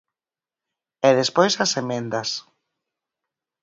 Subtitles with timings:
[1.07, 2.29] E despois as emendas.